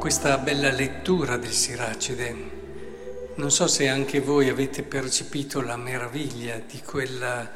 [0.00, 2.34] questa bella lettura del Siracide.
[3.34, 7.46] Non so se anche voi avete percepito la meraviglia di quella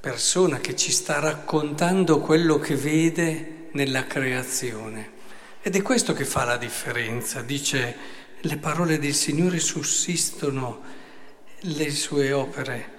[0.00, 5.10] persona che ci sta raccontando quello che vede nella creazione.
[5.60, 7.42] Ed è questo che fa la differenza.
[7.42, 7.96] Dice,
[8.40, 10.80] le parole del Signore sussistono
[11.60, 12.92] le sue opere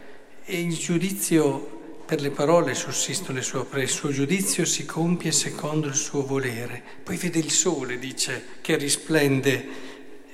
[0.45, 1.74] e il giudizio
[2.05, 6.23] per le parole sussistono le sue opere, il suo giudizio si compie secondo il suo
[6.23, 6.81] volere.
[7.03, 9.67] Poi vede il sole, dice, che risplende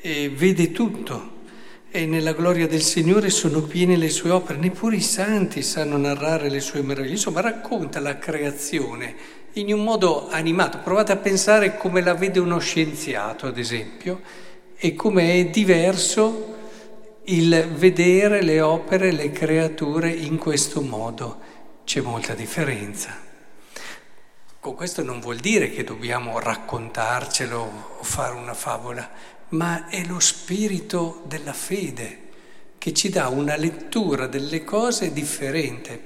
[0.02, 1.40] e vede tutto.
[1.90, 6.50] E nella gloria del Signore sono piene le sue opere, neppure i santi sanno narrare
[6.50, 7.14] le sue meraviglie.
[7.14, 9.16] Insomma, racconta la creazione
[9.54, 10.80] in un modo animato.
[10.80, 14.22] Provate a pensare come la vede uno scienziato, ad esempio,
[14.76, 16.58] e come è diverso
[17.26, 21.51] il vedere le opere, le creature in questo modo
[21.84, 23.30] c'è molta differenza.
[24.60, 29.10] Con questo non vuol dire che dobbiamo raccontarcelo o fare una favola,
[29.50, 32.30] ma è lo spirito della fede
[32.78, 36.02] che ci dà una lettura delle cose differente.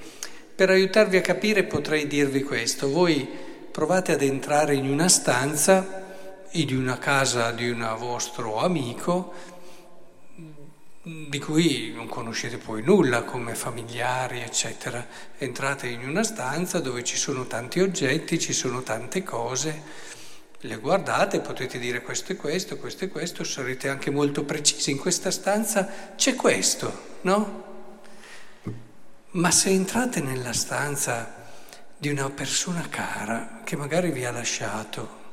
[0.56, 2.90] Per aiutarvi a capire potrei dirvi questo.
[2.90, 3.28] Voi
[3.72, 6.04] provate ad entrare in una stanza
[6.52, 9.34] in una casa di un vostro amico
[11.08, 15.06] di cui non conoscete poi nulla come familiari, eccetera.
[15.38, 19.84] Entrate in una stanza dove ci sono tanti oggetti, ci sono tante cose,
[20.62, 24.90] le guardate, potete dire questo e questo, questo e questo, sarete anche molto precisi.
[24.90, 27.64] In questa stanza c'è questo, no?
[29.32, 31.44] Ma se entrate nella stanza
[31.96, 35.24] di una persona cara che magari vi ha lasciato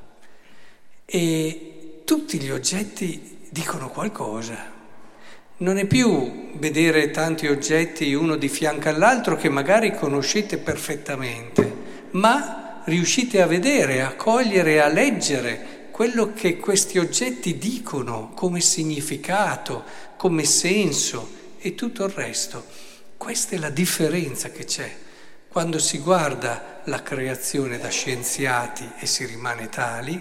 [1.07, 4.72] e tutti gli oggetti dicono qualcosa,
[5.59, 11.75] non è più vedere tanti oggetti uno di fianco all'altro che magari conoscete perfettamente,
[12.13, 19.85] ma riuscite a vedere, a cogliere, a leggere quello che questi oggetti dicono come significato,
[20.17, 22.65] come senso e tutto il resto.
[23.17, 24.93] Questa è la differenza che c'è
[25.49, 30.21] quando si guarda la creazione da scienziati e si rimane tali,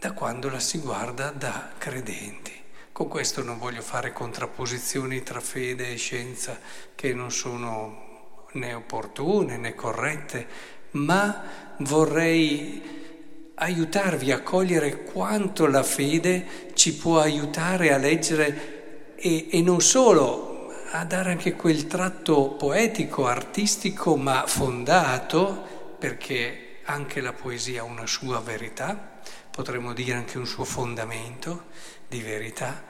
[0.00, 2.57] da quando la si guarda da credenti.
[2.98, 6.58] Con questo non voglio fare contrapposizioni tra fede e scienza
[6.96, 10.46] che non sono né opportune né corrette,
[10.90, 11.44] ma
[11.78, 19.80] vorrei aiutarvi a cogliere quanto la fede ci può aiutare a leggere e, e non
[19.80, 27.84] solo a dare anche quel tratto poetico, artistico, ma fondato, perché anche la poesia ha
[27.84, 31.66] una sua verità, potremmo dire anche un suo fondamento
[32.08, 32.84] di verità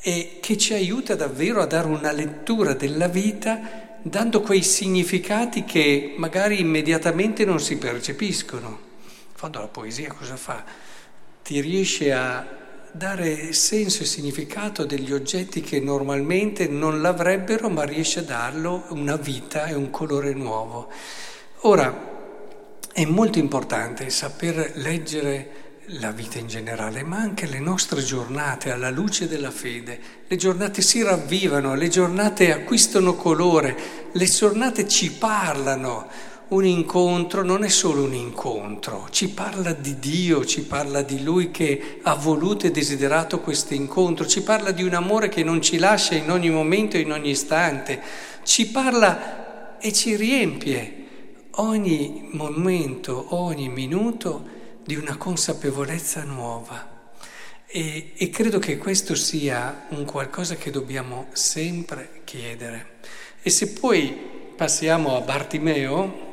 [0.00, 6.14] e che ci aiuta davvero a dare una lettura della vita dando quei significati che
[6.16, 8.68] magari immediatamente non si percepiscono.
[8.68, 10.64] In fondo la poesia cosa fa?
[11.42, 12.46] Ti riesce a
[12.92, 19.16] dare senso e significato degli oggetti che normalmente non l'avrebbero, ma riesce a darlo una
[19.16, 20.90] vita e un colore nuovo.
[21.62, 22.09] Ora,
[23.00, 25.68] è molto importante saper leggere
[26.00, 29.98] la vita in generale, ma anche le nostre giornate alla luce della fede.
[30.26, 33.74] Le giornate si ravvivano, le giornate acquistano colore,
[34.12, 36.08] le giornate ci parlano.
[36.48, 41.50] Un incontro non è solo un incontro, ci parla di Dio, ci parla di Lui
[41.50, 45.78] che ha voluto e desiderato questo incontro, ci parla di un amore che non ci
[45.78, 47.98] lascia in ogni momento e in ogni istante,
[48.42, 50.99] ci parla e ci riempie
[51.52, 57.12] ogni momento, ogni minuto di una consapevolezza nuova.
[57.66, 62.98] E, e, credo che questo sia un qualcosa che dobbiamo sempre chiedere.
[63.42, 64.10] E se poi
[64.56, 66.28] passiamo a Bartimeo,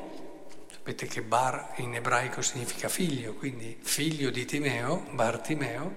[0.71, 5.95] sapete che Bar in ebraico significa figlio, quindi figlio di Timeo, Bartimeo,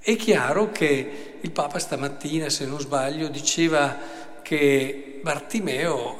[0.00, 3.96] è chiaro che il Papa stamattina, se non sbaglio, diceva
[4.42, 6.18] che Bartimeo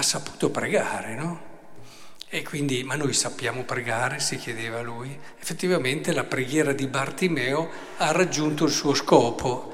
[0.00, 1.48] ha saputo pregare, no?
[2.28, 5.16] E quindi, ma noi sappiamo pregare, si chiedeva lui.
[5.38, 7.68] Effettivamente la preghiera di Bartimeo
[7.98, 9.72] ha raggiunto il suo scopo.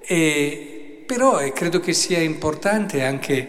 [0.00, 3.48] E, però eh, credo che sia importante anche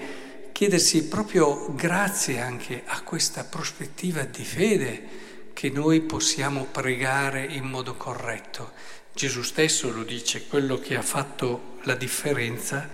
[0.52, 5.08] chiedersi proprio grazie anche a questa prospettiva di fede
[5.54, 8.72] che noi possiamo pregare in modo corretto.
[9.14, 12.90] Gesù stesso lo dice, quello che ha fatto la differenza,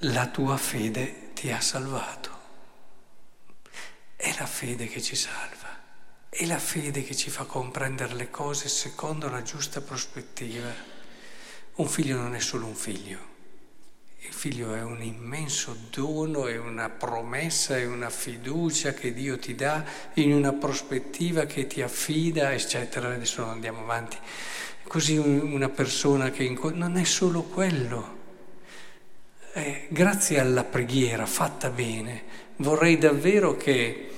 [0.00, 2.30] la tua fede ti ha salvato.
[4.16, 5.68] È la fede che ci salva,
[6.30, 10.72] è la fede che ci fa comprendere le cose secondo la giusta prospettiva.
[11.74, 13.34] Un figlio non è solo un figlio,
[14.20, 19.54] Il figlio è un immenso dono, è una promessa, è una fiducia che Dio ti
[19.54, 19.84] dà
[20.14, 23.12] in una prospettiva che ti affida, eccetera.
[23.12, 24.16] Adesso andiamo avanti.
[24.88, 26.78] Così una persona che incontra...
[26.78, 28.15] non è solo quello.
[29.88, 32.24] Grazie alla preghiera fatta bene,
[32.56, 34.10] vorrei davvero che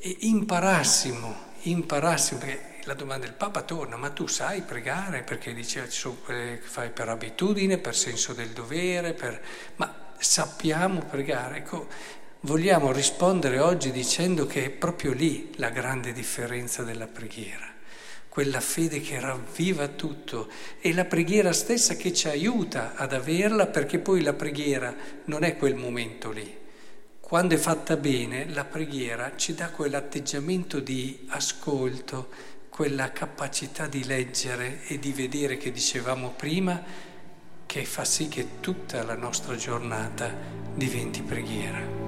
[0.00, 5.22] imparassimo, imparassimo, perché la domanda del Papa torna, ma tu sai pregare?
[5.22, 9.38] Perché diceva ci sono quelle che fai per abitudine, per senso del dovere, per...
[9.76, 11.58] ma sappiamo pregare.
[11.58, 11.88] Ecco,
[12.40, 17.70] vogliamo rispondere oggi dicendo che è proprio lì la grande differenza della preghiera
[18.32, 20.48] quella fede che ravviva tutto
[20.80, 24.94] e la preghiera stessa che ci aiuta ad averla perché poi la preghiera
[25.26, 26.50] non è quel momento lì.
[27.20, 32.30] Quando è fatta bene, la preghiera ci dà quell'atteggiamento di ascolto,
[32.70, 36.82] quella capacità di leggere e di vedere che dicevamo prima,
[37.66, 40.34] che fa sì che tutta la nostra giornata
[40.74, 42.01] diventi preghiera.